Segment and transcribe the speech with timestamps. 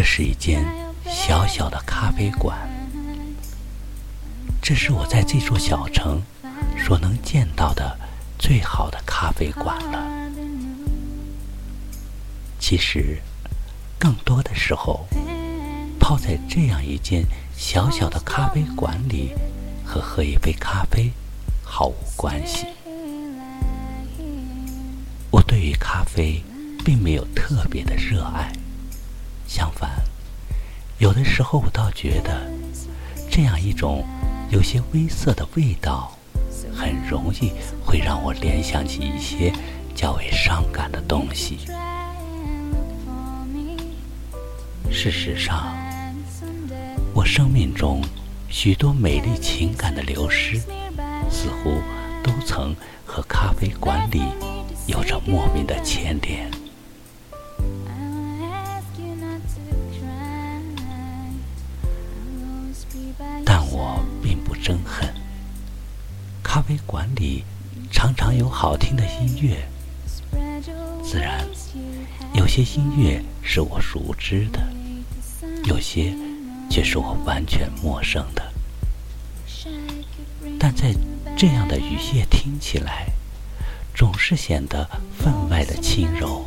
[0.00, 0.64] 这是一间
[1.04, 2.56] 小小的咖啡馆，
[4.62, 6.22] 这是我在这座小城
[6.78, 7.98] 所能见到的
[8.38, 10.02] 最好的咖啡馆了。
[12.58, 13.20] 其实，
[13.98, 15.06] 更多的时候，
[15.98, 17.22] 泡在这样一间
[17.54, 19.34] 小小的咖啡馆里，
[19.84, 21.12] 和喝一杯咖啡
[21.62, 22.64] 毫无关系。
[25.30, 26.42] 我对于咖啡
[26.86, 28.50] 并没有特别的热爱。
[29.52, 29.89] 相反，
[31.00, 32.46] 有的时候我倒觉得，
[33.30, 34.04] 这样一种
[34.50, 36.14] 有些微涩的味道，
[36.76, 39.50] 很容易会让我联想起一些
[39.94, 41.60] 较为伤感的东西。
[44.90, 45.74] 事实上，
[47.14, 48.02] 我生命中
[48.50, 50.58] 许多美丽情感的流失，
[51.30, 51.80] 似乎
[52.22, 54.20] 都曾和咖啡馆里
[54.86, 56.59] 有着莫名的牵连。
[64.70, 65.12] 憎恨。
[66.44, 67.44] 咖啡馆里
[67.90, 69.68] 常常有好听的音乐，
[71.02, 71.44] 自然
[72.34, 74.60] 有些音乐是我熟知的，
[75.64, 76.14] 有些
[76.70, 78.52] 却是我完全陌生的。
[80.58, 80.94] 但在
[81.36, 83.06] 这样的雨夜听起来，
[83.92, 86.44] 总是显得分外的轻柔。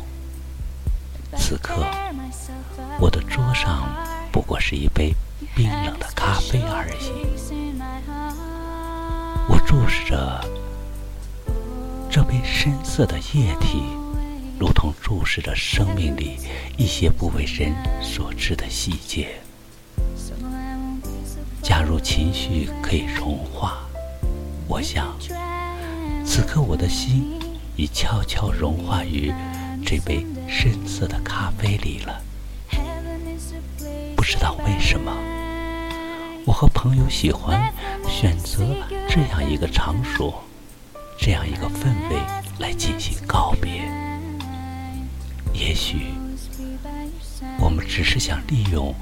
[1.36, 1.84] 此刻，
[2.98, 3.86] 我的桌上
[4.32, 5.14] 不过是一杯
[5.54, 7.10] 冰冷的咖啡而已。
[9.48, 10.40] 我注视着
[12.10, 13.82] 这杯深色的液体，
[14.58, 16.38] 如同注视着生命里
[16.76, 19.40] 一些不为人所知的细节。
[21.62, 23.78] 假如情绪可以融化，
[24.68, 25.14] 我想，
[26.24, 27.38] 此刻我的心
[27.76, 29.32] 已悄悄融化于
[29.84, 32.22] 这杯深色的咖啡里了。
[34.16, 35.12] 不知道为什么。
[36.46, 37.72] 我和朋友喜欢
[38.06, 38.76] 选择
[39.08, 40.44] 这样一个场所，
[41.18, 42.16] 这样一个氛围
[42.58, 43.90] 来进行告别。
[45.52, 46.14] 也许
[47.60, 48.94] 我们只是想利用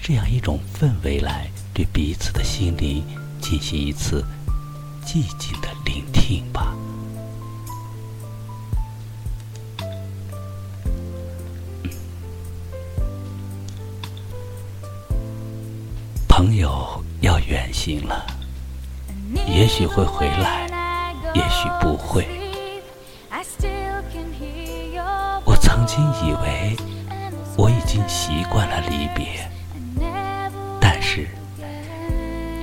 [0.00, 3.04] 这样一种氛围来对彼此的心灵
[3.40, 4.24] 进行一次
[5.04, 6.75] 寂静的聆听吧。
[17.36, 18.26] 友要远行了，
[19.46, 20.66] 也许会回来，
[21.34, 22.26] 也许不会。
[25.44, 26.76] 我曾经以为
[27.56, 29.48] 我已经习惯了离别，
[30.80, 31.28] 但是，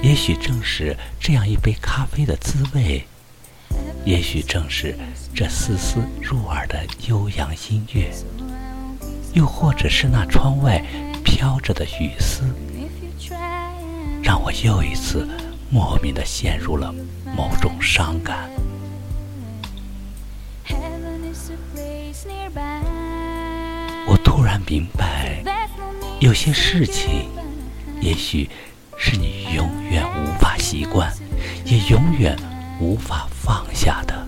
[0.01, 3.05] 也许正是这样一杯咖啡的滋味，
[4.05, 4.97] 也许正是
[5.33, 8.11] 这丝丝入耳的悠扬音乐，
[9.33, 10.83] 又或者是那窗外
[11.23, 12.43] 飘着的雨丝。
[14.23, 15.27] 让我又一次
[15.69, 16.95] 莫名的陷入了
[17.35, 18.49] 某种伤感。
[24.07, 25.43] 我突然明白，
[26.21, 27.29] 有些事情，
[27.99, 28.49] 也许
[28.97, 31.13] 是你永远无法习惯，
[31.65, 32.37] 也永远
[32.79, 34.25] 无法放下的。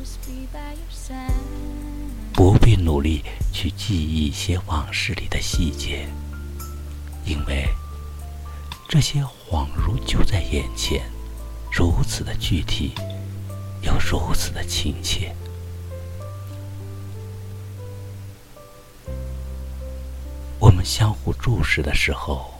[2.33, 3.23] 不必努力
[3.53, 6.05] 去记忆一些往事里的细节，
[7.25, 7.65] 因为。
[8.87, 11.03] 这些恍如就在眼前，
[11.71, 12.93] 如此的具体，
[13.81, 15.35] 又如此的亲切。
[20.59, 22.53] 我们相互注视的时候，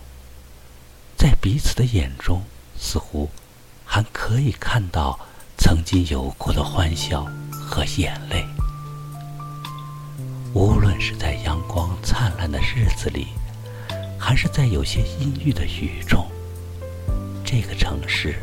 [1.15, 2.43] 在彼此的眼中，
[2.77, 3.29] 似乎
[3.85, 5.17] 还可以看到
[5.57, 8.45] 曾经有过的欢笑和眼泪。
[10.53, 13.27] 无论是在阳光灿烂的日子里。
[14.17, 16.27] 还是在有些阴郁的雨中，
[17.43, 18.35] 这个城市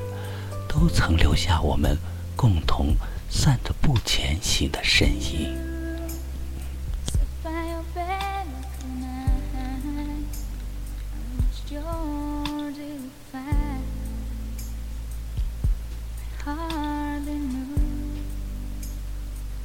[0.68, 1.98] 都曾留下我们
[2.36, 2.94] 共同
[3.28, 5.56] 散着步前行的身影。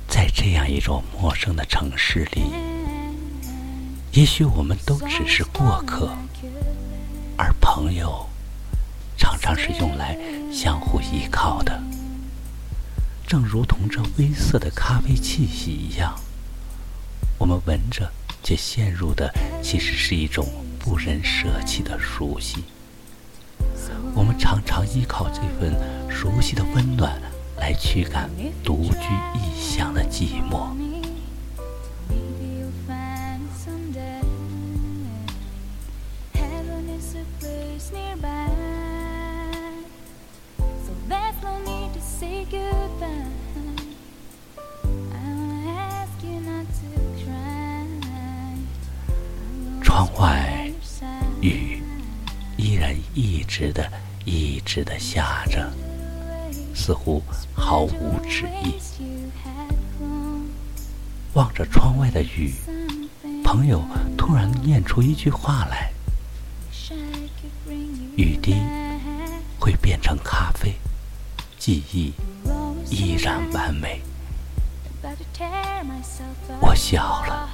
[0.08, 2.77] 在这样一座陌生的城市里。
[4.18, 6.10] 也许我们都只是过客，
[7.38, 8.28] 而朋友
[9.16, 10.18] 常常是用来
[10.52, 11.80] 相互依靠的。
[13.28, 16.20] 正如同这微涩的咖啡气息一样，
[17.38, 18.12] 我们闻着
[18.42, 19.32] 却陷入的
[19.62, 20.48] 其实是一种
[20.80, 22.64] 不忍舍弃的熟悉。
[24.16, 25.80] 我们常常依靠这份
[26.10, 27.22] 熟悉的温暖
[27.58, 28.32] 来驱赶
[28.64, 29.87] 独居异乡
[53.58, 53.92] 直的、
[54.24, 55.68] 一直的下着，
[56.76, 57.24] 似乎
[57.56, 58.76] 毫无止意。
[61.34, 62.54] 望着窗外的雨，
[63.44, 63.82] 朋友
[64.16, 65.90] 突然念出一句话来
[68.16, 68.58] ：“雨滴
[69.60, 70.76] 会变成咖啡，
[71.58, 72.14] 记忆
[72.92, 74.04] 依然完美。”
[76.62, 77.50] 我笑了，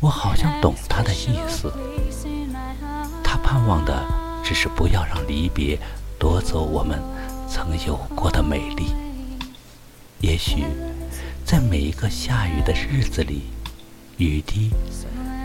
[0.00, 1.72] 我好像懂他的意思。
[3.24, 4.19] 他盼望的
[4.50, 5.78] 只是不要让离别
[6.18, 7.00] 夺走我们
[7.48, 8.86] 曾有过的美丽。
[10.18, 10.64] 也许。
[11.44, 13.42] 在每一个下雨的日子里，
[14.18, 14.70] 雨滴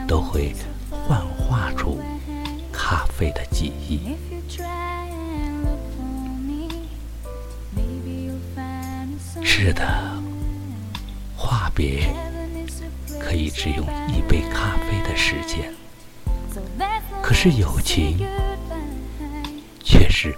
[0.07, 0.53] 都会
[0.91, 1.99] 幻化出
[2.71, 4.15] 咖啡的记忆。
[9.43, 9.83] 是的，
[11.35, 12.13] 话别
[13.19, 15.73] 可以只用一杯咖啡的时间，
[17.23, 18.27] 可是友情却
[20.15, 20.33] 是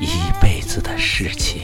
[0.00, 1.62] 一辈子的事情。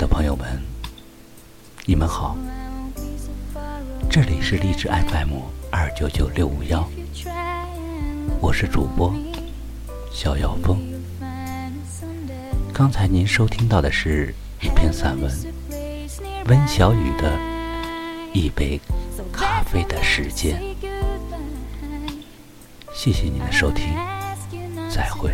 [0.00, 0.58] 的朋友们，
[1.84, 2.34] 你们好，
[4.08, 6.88] 这里是励志 FM 二九九六五幺，
[8.40, 9.14] 我是主播
[10.10, 10.78] 小妖风。
[12.72, 15.30] 刚才您收听到的是一篇散文，
[16.46, 17.36] 温小雨的
[18.32, 18.80] 《一杯
[19.30, 20.58] 咖啡的时间》。
[22.94, 23.84] 谢谢您的收听，
[24.88, 25.30] 再会。